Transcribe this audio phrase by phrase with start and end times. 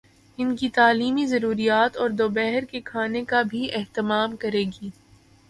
[0.37, 4.89] ان کی تعلیمی ضروریات اور دوپہر کے کھانے کا بھی اہتمام کریں گی۔